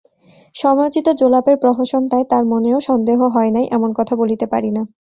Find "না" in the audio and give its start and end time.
4.71-4.81